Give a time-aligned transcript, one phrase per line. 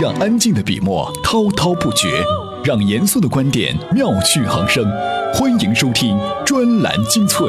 [0.00, 2.22] 让安静的笔墨滔滔不绝，
[2.62, 4.84] 让严肃的观点妙趣横生。
[5.34, 7.48] 欢迎收听专栏精粹。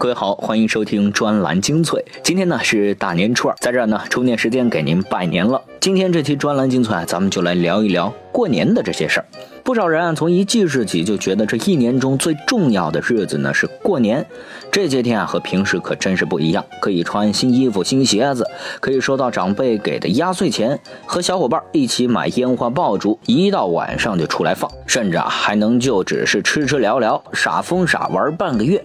[0.00, 2.02] 各位好，欢迎收听专栏精粹。
[2.22, 5.62] 今天呢是大年初二，在这儿呢充电时间给您拜年了。
[5.78, 9.26] 今天这期专栏精粹啊，咱们就来聊一聊过年的这些事儿。
[9.62, 14.24] 不少人啊，从一记事起就觉得这一年中最重要的日子呢是过年。
[14.72, 18.46] 这些天啊和平时可真是不一样，可以穿新衣服、新鞋子，
[18.80, 28.82] 可以收到长辈给的压岁钱，和小伙伴一起买烟花爆竹，一到晚上就出来放，甚至啊还能就只是吃吃聊聊，傻疯傻玩半个月。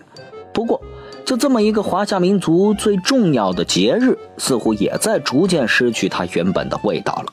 [0.53, 0.81] 不过，
[1.25, 7.25] 就这么一个华夏民族最重要的节日，似乎也在逐渐失去它原本的味道了。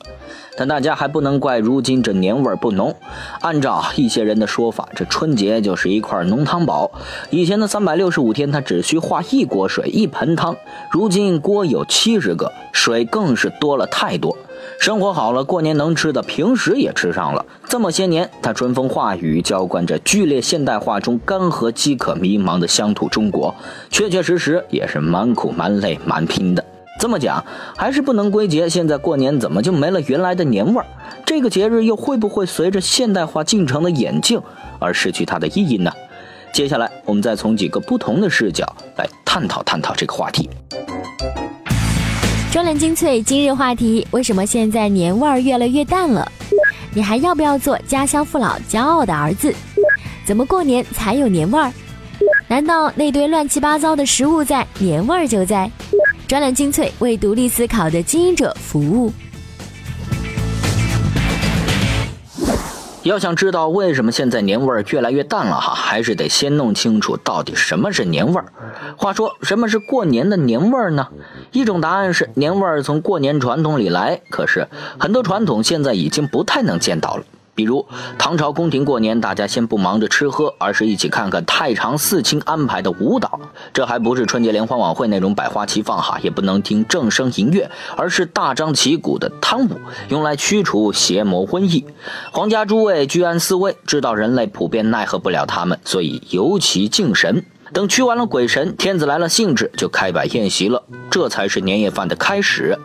[0.57, 2.95] 但大家还不能怪如今这年味不浓。
[3.41, 6.91] 按照一些人的说法，这春节就是一块浓汤宝。
[7.29, 10.55] 以前的三百六十五天，它只需化一锅水、一盆汤，
[10.91, 14.35] 如今锅有七十个，水更是多了太多。
[14.83, 17.45] 生活好了，过年能吃的，平时也吃上了。
[17.69, 23.55] 这么些年，他春风化雨，浇灌着剧烈现代化中干涸饥渴迷茫的乡土中国，
[23.89, 26.61] 确确实实也是蛮苦蛮累蛮拼的。
[26.99, 27.41] 这么讲，
[27.77, 30.85] 还是不能归结现在过年怎么就没了原来的年味儿？
[31.25, 34.37] 这个节日又会不会随着现代化进程的演进
[34.79, 35.93] 而失去它的意义呢？
[36.53, 38.65] 接下来，我们再从几个不同的视角
[38.97, 40.49] 来探讨探讨这个话题。
[42.53, 46.31] 专栏精粹今日话题：为什么现在年味儿越来越淡了？
[46.93, 49.51] 你还要不要做家乡父老骄傲的儿子？
[50.23, 51.73] 怎么过年才有年味儿？
[52.47, 55.67] 难道那堆乱七八糟的食物在，年味儿就在？
[56.27, 59.11] 专栏精粹为独立思考的经营者服务。
[63.03, 68.45] 要想知道为什么现在年味儿越来越淡了哈，还是得先弄清楚到底什么是年味儿。
[68.95, 71.07] 话说，什么是过年的年味儿呢？
[71.51, 77.23] 一种答案是年味儿从过年传统里来，可是很多传统现在已经不太能见到了。
[77.55, 77.85] 比如
[78.17, 83.39] 唐朝宫廷过年，大家先不忙着吃喝，而是一起看看太常四卿安排的舞蹈。
[83.73, 91.85] 这还不是春节联欢晚会那种百花齐放哈，也不能听正声吟乐，而是大张旗鼓的贪舞，用来驱除邪魔瘟疫。
[92.31, 97.45] 皇家诸位居安思危，知道人类普遍奈何不了他们，所以尤其敬神。
[97.71, 100.83] 等驱完了鬼神，天子来了兴致，就开摆宴席了。
[101.09, 102.77] 这才是年夜饭的开始。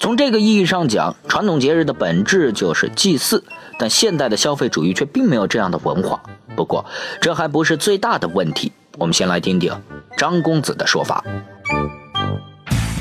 [0.00, 3.44] 从这个意义上讲，传统节日的本质就是祭祀。
[3.76, 6.22] 但现代的消费主义却并没有这样的文化。
[6.54, 6.84] 不过，
[7.20, 8.70] 这还不是最大的问题。
[8.98, 9.72] 我们先来听听
[10.16, 11.24] 张公子的说法。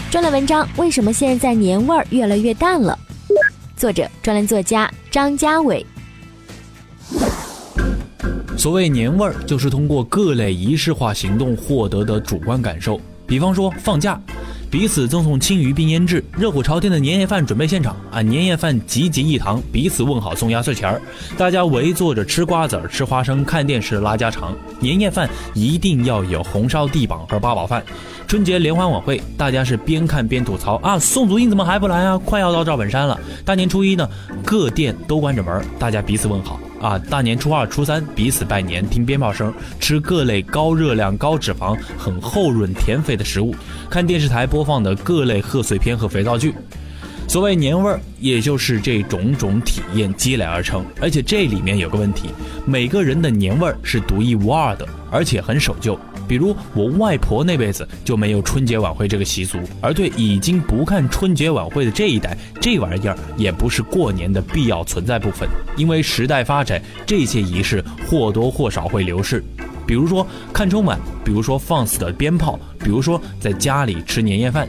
[0.10, 2.98] 专栏文章：为什么现在年味儿越来越淡了？
[3.78, 5.86] 作者：专栏作家张家伟。
[8.58, 13.00] 所谓年味儿，就是通过各类仪式化行动获得的主观感受。
[13.26, 14.20] 比方说放假。
[14.70, 18.24] 彼此赠送青鱼并腌制，热火朝天的年夜饭准备现场啊！
[18.24, 21.00] 年夜饭集集一堂，彼此问好送压岁钱儿，
[21.38, 24.52] 大家围坐着吃瓜子儿、吃花生、看电视、拉家常。
[24.80, 27.84] 年夜饭一定要有红烧地绑和八宝饭。
[28.28, 30.98] 春节联欢晚会，大家是边看边吐槽啊！
[30.98, 32.18] 宋祖英怎么还不来啊？
[32.18, 33.20] 快要到赵本山了。
[33.46, 34.10] 大年初一呢，
[34.44, 36.60] 各店都关着门，大家彼此问好。
[36.84, 43.56] 啊，大年初二、初三彼此拜年，听鞭炮声，吃各类高热量、高脂肪、很厚润甜肥的食物，
[43.90, 46.54] 看电视台播放的各类贺岁片和肥皂剧。
[47.26, 50.86] 所谓年味儿，也就是这种种体验积累而成。
[51.00, 52.28] 而且这里面有个问题，
[52.66, 55.98] 每个人的年味儿是独一无二的，而且很守旧。
[56.34, 65.48] 比如我外婆那辈子就没有春节晚会这个习俗，而对已经不看春节晚会的这一代，这玩意儿也不是过年的必要存在部分。
[65.78, 69.44] 因为时代发展，这些仪式或多或少会流逝。
[69.86, 74.68] 比如说看春晚，比如说放肆的鞭炮，比如说在家里吃年夜饭，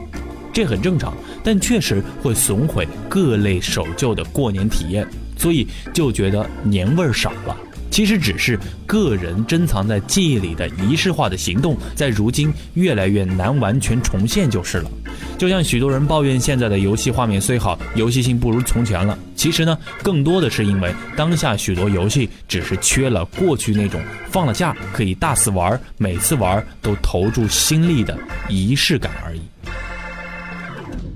[0.52, 5.08] 这很正常，但确实会损毁各类守旧的过年体验，
[5.38, 7.56] 所以就觉得年味儿少了。
[7.94, 14.90] 其实只是个人珍藏在记忆里的仪式化的行动，在如今越来越难完全重现就是了。
[15.38, 19.16] 就像许多人抱怨现在的游戏画面虽好，游戏性不如从前了。
[19.36, 28.18] 其实呢，更多的是因为当下许多游戏只是缺了过去那种放了假可以大肆玩，每次玩都投注心力的
[28.48, 29.40] 仪式感而已。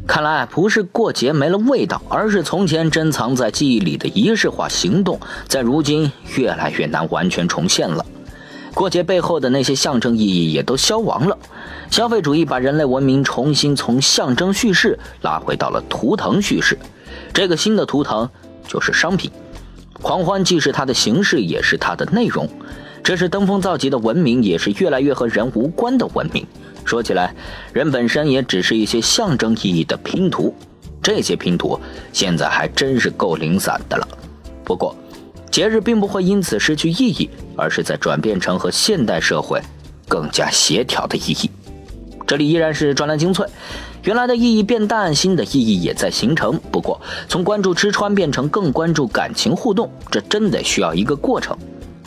[0.09, 8.05] 看来不是过节没了味道，而是从前珍藏在记忆里的仪式化行动，在如今越来越难完全重现了。
[8.73, 11.37] 过节背后的那些象征意义也都消亡了。
[11.91, 16.79] 消费主义把人类文明重新从象征叙事拉回到了图腾叙事。
[17.35, 18.29] 这个新的图腾
[18.67, 19.31] 就是商品。
[20.01, 22.49] 狂欢既是它的形式，也是它的内容。
[23.05, 26.47] 这是登峰造极的文明，也是越来越和人无关的文明。
[26.89, 27.35] 说起来，
[27.75, 30.55] 人本身也只是一些象征意义的拼图。
[31.03, 31.79] 这些拼图
[32.15, 34.09] 现在还真是够零散的了。
[34.65, 34.97] 不过，
[35.51, 39.61] 节日并不会因此失去意义，而是在转变成和现代社会
[40.09, 41.51] 更加协调的意义。
[42.27, 43.47] 这里依然是专栏精粹，
[44.05, 46.59] 原来的意义变淡，新的意义也在形成。
[46.73, 46.99] 不过，
[47.29, 51.57] 从关注吃穿变成更关注感情互动，这真得需要一个过程。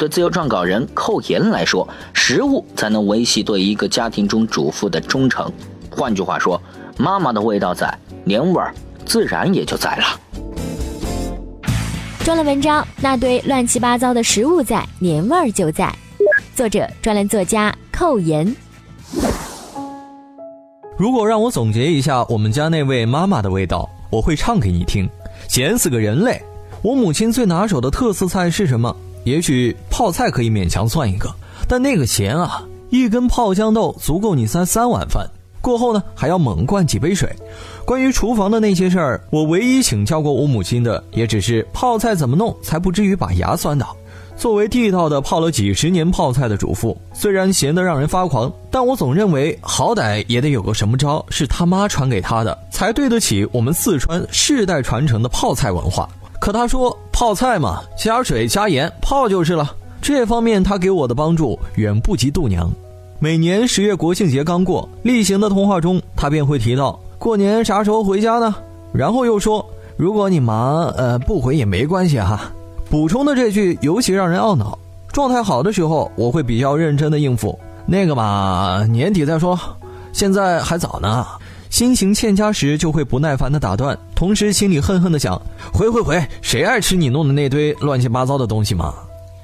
[0.02, 5.48] 对自由撰稿人寇岩来说，食物才能维系对一个家庭中主妇的忠诚。
[5.92, 6.60] 换句话说，
[6.98, 8.74] 妈妈的味道在，年味儿
[9.06, 10.06] 自然也就在了。
[12.24, 15.94] 专栏文章：那堆乱七八糟的食物在，年味儿就在。
[16.56, 18.56] 作者：专栏作家寇岩。
[20.98, 25.08] 如果让我总结一下我们家那位妈妈的味道，我会唱给你听。
[25.48, 26.42] 咸死个人类！
[26.82, 28.96] 我母亲最拿手的特色菜是什么？
[29.24, 31.34] 也许泡菜可以勉强算一个，
[31.68, 35.28] 但那个咸啊，一根泡豇豆足够你塞三碗饭。
[35.62, 37.32] 过后呢，还要猛灌几杯水。
[37.86, 43.96] 关于厨房的那些事儿，我唯一请教过我母亲的，也只是泡菜怎么弄才不至于把牙酸倒。
[44.36, 56.10] 作为地道的泡了几十年泡菜的主妇，虽然咸得让人发狂，但我总认为好歹也得有个什么招是他妈传给他的，才对得起我们四川世代传承的泡菜文化。
[56.40, 59.76] 可他说泡菜嘛，加水加盐泡就是了。
[60.02, 62.68] 这方面他给我的帮助远不及度娘。
[63.20, 68.56] 每年十月国庆节刚过，例行的通话中，他便会提到过年啥时候回家呢？
[68.92, 69.64] 然后又说
[69.98, 72.52] 如果你忙，呃，不回也没关系哈。
[72.90, 74.76] 补充的这句尤其让人懊恼。
[75.14, 79.60] 状态好的时候，我会比较认真的应付那个嘛，年底再说，
[80.12, 81.24] 现在还早呢。
[81.82, 85.42] 心情欠佳时，就会不耐烦的打断，同时心里恨恨的想：
[85.74, 88.94] 回回回，谁爱吃你弄的那堆乱七八糟的东西嘛？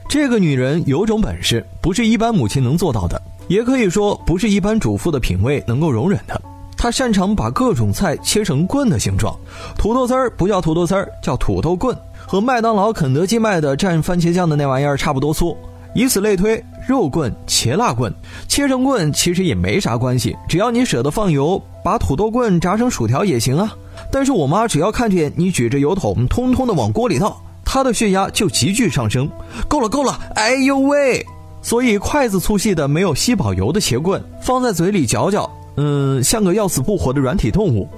[0.08, 6.40] 这个女人有种本事，不是一般母亲能做到的，也可以说不是一般主妇的品味能够容忍的。
[6.78, 9.36] 她擅长把各种菜切成棍的形状，
[9.76, 11.98] 土豆丝儿不叫土豆丝儿，叫土豆棍。
[12.28, 15.58] 和麦当劳、肯德基卖的蘸番茄酱的那玩意儿差不多粗，
[15.98, 18.14] 以此类推，肉棍、茄辣棍，
[18.48, 23.76] 切成棍其实也没啥关系，只要你舍得放油，把土豆棍炸成薯条也行啊。
[24.12, 29.28] 但是我妈只要看见你举着油桶，通通的往锅里倒，她的血压就急剧上升。
[29.68, 31.26] 够了，够了，哎呦喂！
[31.64, 37.90] 所以筷子粗细的、没有吸饱油的茄棍，放在嘴里嚼嚼，嗯，像个要死不活的软体动物。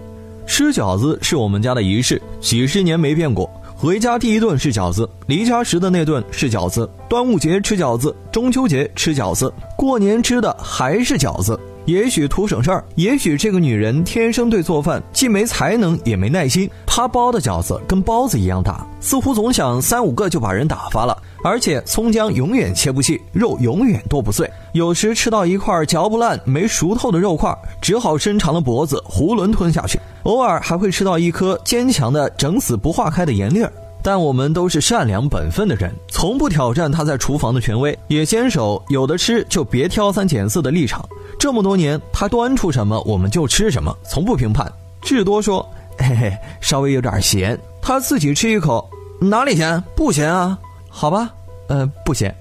[0.48, 3.50] 吃饺子是我们家的仪式，几十年没变过。
[3.82, 11.58] 回家第一顿是饺子，离家时的那顿是饺子，端午节吃饺子，中秋节吃饺子，过年吃的还是饺子。
[11.86, 16.70] 也许图省事儿，也许这个女人天生对做饭既没才能也没耐心。
[16.86, 21.18] 她包的饺子跟包子一样大，似乎总想三五个就把人打发了。
[21.44, 24.50] 而且葱姜永远切不细，肉永远剁不碎。
[24.74, 30.00] 有时吃到一块嚼不烂、没熟透的肉块，只好伸长了脖子囫囵吞下去。
[30.24, 33.72] 偶尔还会吃到一颗坚强的、整死不化开的盐粒儿，
[34.04, 41.08] 但我们都是善良本分的人，从不挑战他在厨房的权威，也坚守有的吃就别挑三拣四的立场。
[41.40, 44.70] 这么多年，他端出什么我们就吃什么，从不评判，
[45.02, 45.66] 至多说
[45.98, 48.90] 嘿嘿，稍微有点咸，他自己吃一口，
[49.22, 49.82] 哪里咸？
[49.96, 50.60] 不咸啊？
[51.00, 51.30] 好吧，
[51.70, 52.36] 呃，不咸。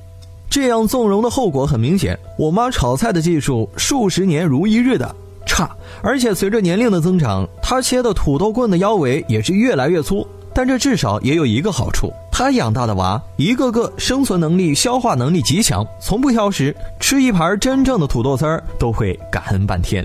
[0.50, 5.14] 这样纵容的后果很明显，我妈炒菜的技术数十年如一日的。
[5.46, 5.70] 差，
[6.02, 10.26] 而且随着年龄的增长，她切的土豆棍的腰围也是越来越粗。
[10.52, 20.04] 但这至少也有一个好处，她养大的娃一个个生存能力、消化能力极强，从不挑食，吃一盘真正的土豆丝儿都会感恩半天。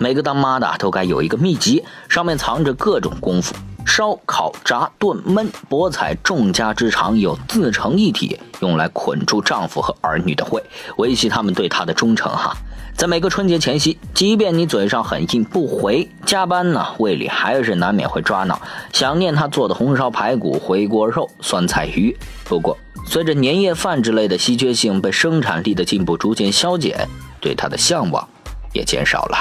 [0.00, 3.54] 每个当妈的都该有一个秘籍，上面藏着各种功夫：
[3.88, 10.62] 烧、烤、炸、炖、焖、博采，众家之长，有自成一体，用来捆住丈夫和儿女的胃，
[10.98, 12.30] 维系他们对她的忠诚。
[12.30, 12.54] 哈。
[12.94, 18.60] 在每个春节前夕，即便你嘴上很硬不回，加班呢，胃里还是难免会抓挠，
[18.92, 22.16] 想念他做的红烧排骨、回锅肉、酸菜鱼。
[22.44, 22.76] 不过，
[23.06, 27.08] 随着年夜饭之类的稀缺性被生产力的进步逐渐消减，
[27.40, 28.28] 对他的向往
[28.72, 29.38] 也减少了。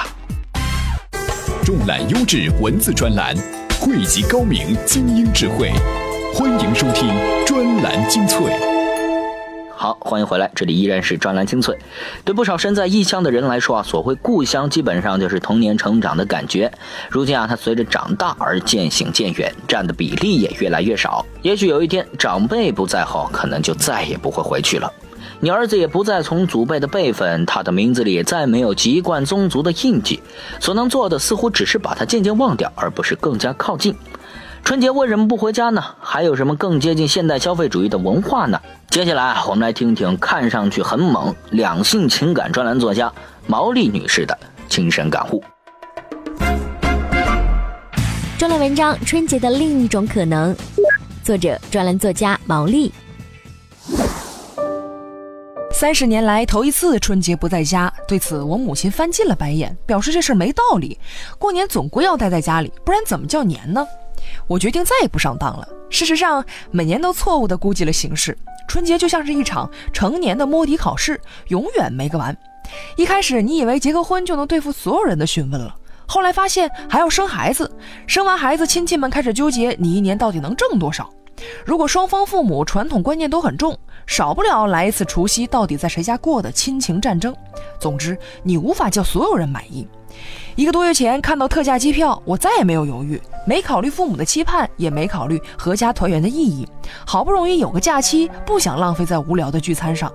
[1.65, 3.35] 重览优质文字专栏，
[3.79, 5.72] 汇集高明精英智慧，
[6.34, 7.10] 欢迎收听
[7.46, 8.39] 专栏精粹。
[9.75, 11.77] 好，欢迎回来，这里依然是专栏精粹。
[12.25, 16.72] 对不少身在异乡的人来说啊，所谓故乡基本上就是童年成长的感觉。
[17.10, 21.24] 如今啊，它随着长大而渐行渐远，占的比例也越来越少。
[21.43, 24.91] 也许有一天长辈不在后，可能就再也不会回去了。
[25.39, 30.20] 你儿子也不再从祖辈的辈分，他的名字里再没有籍贯宗族的印记。
[30.60, 33.96] 所能做的似乎只是把他渐渐忘掉，而不是更加靠近。
[34.63, 35.84] 春节为什么不回家呢？
[36.01, 38.60] 还有什么更接近现代消费主义的文化呢？
[38.89, 43.13] 接下来我们来听听看上去很猛两性情感专栏作家
[43.46, 44.36] 毛利女士的
[44.67, 45.44] 亲身感悟。
[48.39, 50.53] 专栏文章《春节的另一种可能》，
[51.24, 52.91] 作者专栏作家毛利。
[55.79, 61.00] 三十年来头一次春节不在家，对此我母亲翻进了白眼，表示这事没道理。
[61.38, 63.86] 过年总归要待在家里，不然怎么叫年呢？
[64.48, 65.67] 我决定再也不上当了。
[65.91, 68.36] 事实上，每年都错误地估计了形势，
[68.67, 72.36] 春节就像是一场成年的摸底考试，永远没个完。
[72.96, 75.75] 一开始你以为结个婚就能对付所有人的询问了。
[76.07, 77.72] 后来发现还要生孩子，
[78.07, 81.07] 生完孩子，亲戚们开始纠结你一年到底能挣多少。
[81.65, 87.36] 如果双方父母传统观念都很重，少不了来一次除夕到底在谁家过的亲情战争。
[87.79, 89.88] 总之，你无法叫所有人满意。
[90.56, 96.67] 一个多月前看到特价机票，我再也没有犹豫，没考虑父母的期盼，也没考虑阖家团圆的意义。
[97.06, 100.12] 好不容易有个假期，不想浪费在无聊的聚餐上。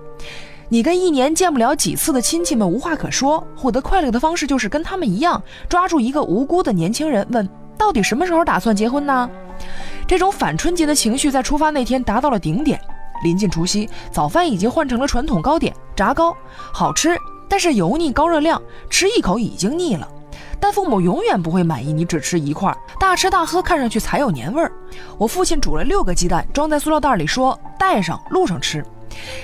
[0.68, 7.48] 你跟一年见不了几次的亲戚们无话可说，获得快乐的方式就是跟他们一样，抓住一个无辜的年轻人问：
[7.78, 9.30] 到底什么时候打算结婚呢？
[10.06, 12.80] 这种反春节的情绪在出发那天达到了顶点。
[13.24, 16.36] 临近除夕，早饭已经换成了传统糕点炸糕，
[16.72, 17.16] 好吃，
[17.48, 20.08] 但是油腻高热量，吃一口已经腻了。
[20.58, 24.72] 但父母永远不会满意你只吃一块，大吃大喝看上去才有年味儿。
[25.18, 28.84] 我父亲煮了六个鸡蛋，装在塑料袋里，说带上路上吃。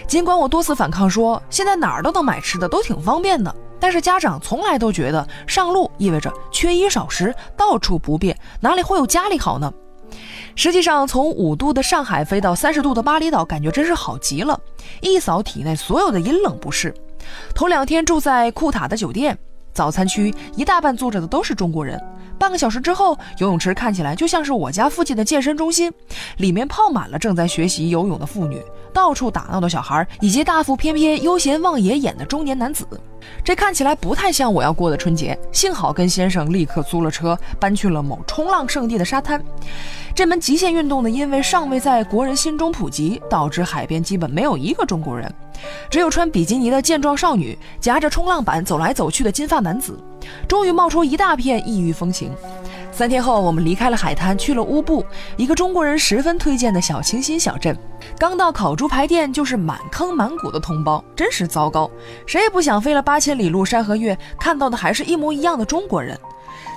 [0.06, 9.72] 尽管我多次反抗说现在哪儿都能买吃的，都挺方便的，但是家长从来都觉得上路意味着缺衣少食，到处不便，哪里会有家里好呢？
[10.54, 14.58] 实际上，从五度的上海飞到三十度的巴厘岛，感觉真是好极了，
[15.00, 16.92] 一扫体内所有的阴冷不适。
[17.54, 19.38] 头两天住在库塔的酒店，
[19.72, 22.02] 早餐区一大半坐着的都是中国人。
[22.38, 25.92] 半个小时之后，游泳池看起来就像是我家附近的健身中心，
[26.36, 28.62] 里面泡满了正在学习游泳的妇女。
[28.92, 32.86] 到处打闹的小孩，以及大腹翩翩、悠闲望爷眼的中年男子，
[33.44, 35.38] 这看起来不太像我要过的春节。
[35.52, 39.42] 幸好跟先生立刻租了车，搬去了某冲浪圣地的沙滩。
[40.14, 45.32] 这门极限运动呢，因为尚未在国人心中普及，导致海边基本没有一个中国人，
[45.88, 49.98] 只有穿比基尼的健壮少女，夹着冲浪板走来走去的金发男子。
[50.48, 52.32] 终于冒出一大片异域风情。
[52.98, 57.78] 三天后，我们离开了海滩，去了乌布，一个中国人十分推荐的小清新小镇。
[58.18, 61.88] 刚到烤猪排店，就是满坑满谷的同胞，真是糟糕。
[62.26, 66.18] 谁也不想飞了八千里路山河月，看到的还是一模一样的中国人。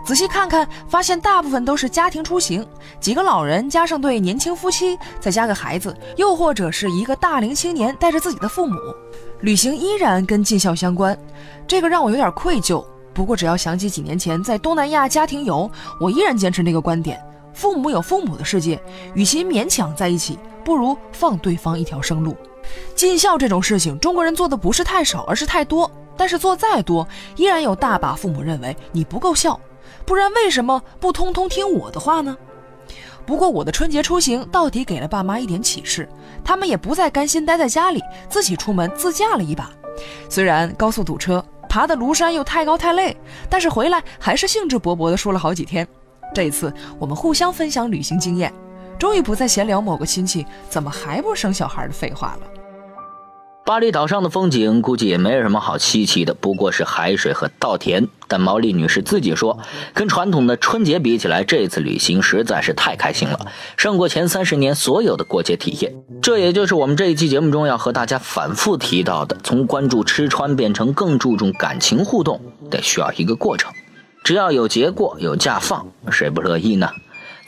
[0.06, 2.64] 仔细看看，发现大部分都是家庭出行，
[3.00, 8.78] 几个老人加上对年轻夫妻，再加个孩子，又或者是一个大龄青年带着自己的父母，
[9.40, 11.18] 旅行依然跟尽孝相关。
[11.66, 12.86] 这个让我有点愧疚。
[13.14, 17.22] 不过，只要想起几年前在东南亚家庭游，我依然坚持那个观点：
[17.54, 18.82] 父母有父母的世界，
[19.14, 22.36] 与其勉强在一起，不如放对方一条生路。
[22.96, 25.92] 尽孝这种事情，中国人做的不是太少，而是太多。
[26.16, 29.60] 但是做再多，依然有大把父母认为你不够孝，
[30.06, 32.38] 不然为什么不通通听我的话呢？
[33.26, 36.08] 不过我的春节出行到底给了爸妈一点启示，
[36.44, 39.70] 他们也不再甘心待在家里，自己出门自驾了一把。
[40.30, 41.44] 虽然高速堵车。
[41.72, 43.16] 爬的庐山又太高太累，
[43.50, 45.88] 但是回来还是兴致勃勃的说了好几天。
[46.36, 48.54] 这一次我们互相分享旅行经验，
[49.00, 52.61] 终于不再闲聊某个亲戚怎么还不生小孩的废话了。
[53.72, 58.06] 巴厘岛上的风景估计也没有什么好稀奇的，不过是海水和稻田。
[58.28, 59.58] 但毛利女士自己说，
[59.94, 63.40] 跟传统的春节比起来，这次旅行实在是太开心了，
[63.78, 65.94] 胜过前三十年所有的过节体验。
[66.22, 73.72] 这也就是我们这一期节目中要和大家反复提到的：从关注吃穿变成更注重感情互动，得需要一个过程。
[74.22, 76.90] 只要有节过，有假放，谁不乐意呢？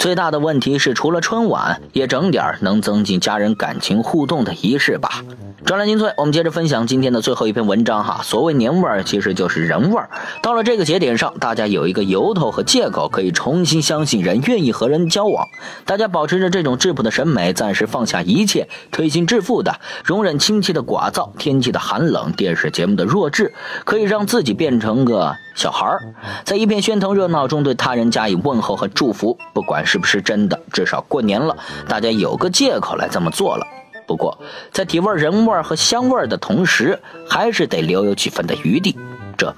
[0.04, 5.24] 最大的问题是，除了春晚，也整点能增进家人感情互动的仪式吧。
[5.64, 8.20] 专栏精粹，我们接着分享今天的最后一篇文章哈。
[8.22, 10.10] 所谓年味儿，其实就是人味儿。
[10.42, 15.48] 到了这个节点上，大家有一个由头和借口，可以重新相信人愿意和人交往。
[15.86, 23.54] 大家保持着这种质朴的审美，暂时放下一切推心置腹的，容忍亲戚的寡噪、天气的寒冷、电视节目的弱智，
[23.86, 29.38] 可以让自己变成个小孩儿，在一片喧腾热闹中对他人加以问候和祝福。
[29.54, 31.56] 不管是不是真的，至少过年了，
[31.88, 33.66] 大家有个借口来这么做了。
[34.06, 34.38] 不过，
[34.72, 38.98] 在体味、人味和香味的同时，还是得留有几分的余地，
[39.38, 39.56] 这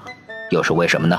[0.50, 1.18] 又是为什么呢？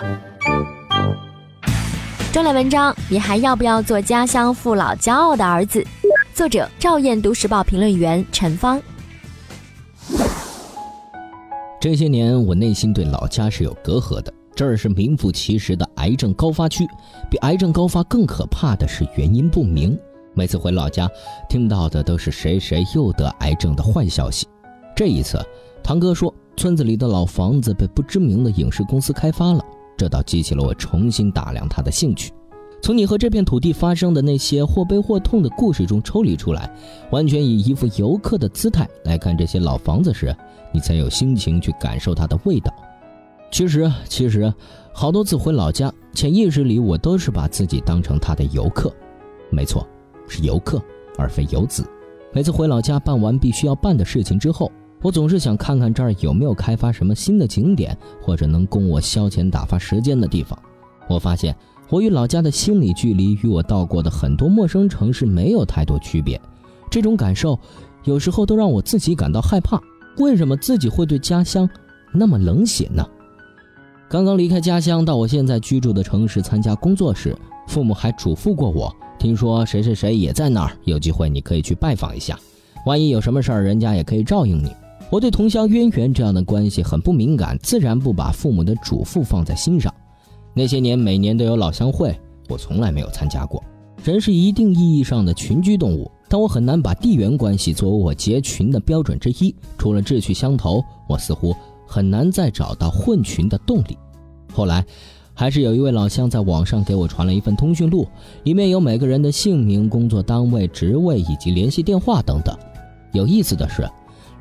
[2.31, 5.85] 专栏文章：你还要不要做家乡父老骄傲的儿子？
[6.33, 8.79] 作者：赵燕读时报评论员陈芳。
[11.81, 14.33] 这些年，我内心对老家是有隔阂的。
[14.57, 16.83] 这儿是名副其实的癌症高发区，
[17.29, 19.95] 比癌症高发更可怕的是原因不明。
[20.33, 21.07] 每次回老家，
[21.47, 24.47] 听到的都是谁谁又得癌症的坏消息。
[24.95, 25.39] 这一次，
[25.83, 29.63] 堂哥说村子里的老房子被不知名的影视公司开发了，
[29.95, 32.33] 这倒激起了我重新打量他的兴趣。
[32.81, 36.67] 从你和这片土地发生的那些或悲或痛的故事中抽离出来，
[37.11, 40.35] 完全以一副游客的姿态来看这些老房子时，
[40.73, 42.73] 你才有心情去感受它的味道。
[43.51, 44.53] 其实，其实，
[44.93, 48.93] 好多次回老家，潜意识里我都是把自己当成他的游客。
[49.49, 49.87] 没错，
[50.27, 50.81] 是游客，
[51.17, 51.85] 而非游子。
[52.33, 60.57] 每次回老家办完必须要办的事情之后，我总是想看看这儿有没有开发什么新的景点，或者能供我消遣打发时间的地方。
[61.07, 61.55] 我发现。
[61.89, 66.37] 我与老家的心理距离与我到过的很多陌生城市没有太多区别，
[66.91, 67.57] 这种感受
[68.03, 69.81] 有时候都让我自己感到害怕。
[70.17, 71.69] 为什么自己会对家乡
[72.11, 73.07] 那么冷血呢？
[74.09, 77.35] 刚刚离开家乡到我现在居住的城市参加工作时，
[77.67, 82.39] 父母还嘱咐过我：听说谁谁谁也在那儿，有机会你可以去拜访一下，
[82.85, 84.71] 万一有什么事儿，人家也可以照应你。
[85.09, 89.93] 我对同乡渊源这样的关系很不敏感，自然不把父母的嘱咐放在心上。
[90.53, 93.61] 那些年，每年都有老乡会，我从来没有参加过。
[94.05, 99.53] 人是一定意义上的群居动物，但我很难把地缘关系作为我结群的标准之一。
[99.77, 101.53] 除了志趣相投，我似乎
[101.87, 103.97] 很难再找到混群的动力。
[104.53, 104.85] 后来，
[105.33, 108.07] 还是有一位老乡在网上给我传了一份通讯录，
[108.43, 112.55] 里面有每个人的姓名、工作单位、职位以及联系电话等等。
[113.13, 113.89] 有意思的是，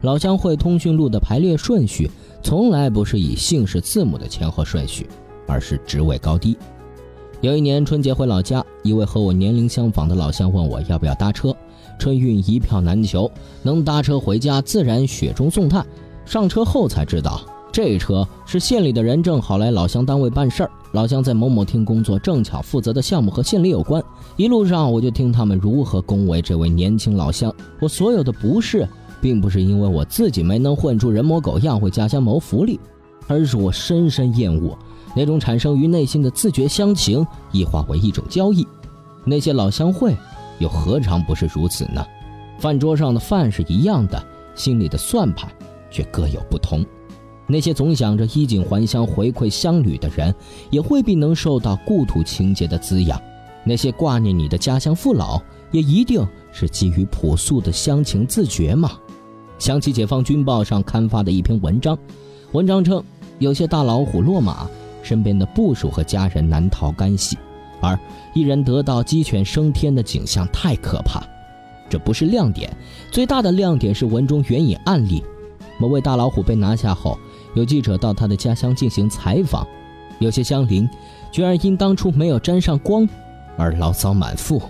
[0.02, 2.10] 老乡会通讯录的排列顺序
[2.42, 5.06] 从来不是以姓氏字母的前后顺序。
[5.48, 6.56] 而是职位高低。
[7.40, 11.54] 有一年春节回老家，一位和我年龄相仿的老乡问我要不要搭车。
[12.00, 13.30] 春运一票难求，
[13.62, 15.86] 能搭车回家自然雪中送炭。
[16.26, 17.40] 上车后才知道，
[17.72, 24.02] 这车是县里的人正好来老乡单位办事儿，老乡在某某厅工作，正巧负责的项目和县里有关。
[24.36, 27.50] 一路上我就听他们如何恭维这位年轻老乡。
[27.80, 28.86] 我所有的不适，
[29.20, 32.78] 并不是因为我自己没能混出人模狗样为家乡谋福利，
[33.28, 34.76] 而是我深深厌恶。
[35.14, 38.66] 那种产生于内心的自觉乡情，异化为一种交易。
[39.24, 40.14] 那些老乡会，
[40.58, 42.04] 又何尝不是如此呢？
[42.58, 44.20] 饭桌上的饭是一样的，
[44.54, 45.50] 心里的算盘
[45.90, 46.84] 却各有不同。
[47.46, 50.34] 那些总想着衣锦还乡、回馈乡里的人，
[50.70, 53.20] 也未必能受到故土情结的滋养。
[53.64, 58.92] 那些挂念你的家乡父老，也一定是基于朴素的乡情自觉吗？
[59.58, 61.96] 想起《解放军报》上刊发的一篇文章，
[62.52, 63.02] 文章称
[63.38, 64.68] 有些大老虎落马。
[65.02, 67.38] 身边的部属和家人难逃干系，
[67.80, 67.96] 而
[68.34, 71.22] 一人得道鸡犬升天的景象太可怕。
[71.88, 72.76] 这不是亮点，
[73.12, 75.22] 最大的亮点是文中援引案例：
[75.78, 77.18] 某位大老虎被拿下后，
[77.54, 79.66] 有记者到他的家乡进行采访，
[80.18, 80.88] 有些乡邻
[81.30, 83.08] 居然因当初没有沾上光
[83.56, 84.60] 而牢骚满腹。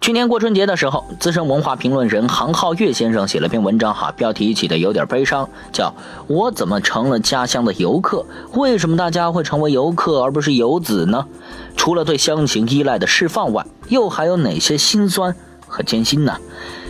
[0.00, 5.92] 去年过春节的时候，资深文化评论人杭浩月先生写了篇文章，哈，标题起的有点悲伤，叫
[6.28, 8.24] “我怎么成了家乡的游客？
[8.54, 11.26] 为什么大家会成为游客而不是游子呢？
[11.76, 15.34] 除了对乡情依赖的释放外，又还有哪些心酸
[15.66, 16.36] 和艰辛呢？”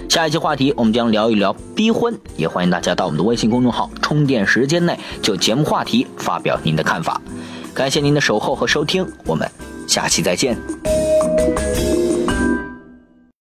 [0.09, 7.21] 下一期话题，我们将聊一聊逼婚，也欢迎大家到我们的微信公众号“充电时间内”就节目话题发表您的看法。
[7.75, 9.49] 感谢您的守候和收听，我们
[9.87, 10.57] 下期再见。